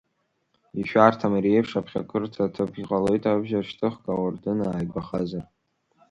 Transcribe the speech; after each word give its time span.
Ишәарҭам 0.79 1.33
ари 1.37 1.55
еиԥш 1.55 1.71
аԥхьакырҭа 1.79 2.41
аҭыԥ, 2.45 2.71
иҟалоит 2.81 3.23
абџьар 3.31 3.65
шьҭыхга 3.69 4.11
ауардын 4.13 4.59
ааигәахазар! 4.67 5.45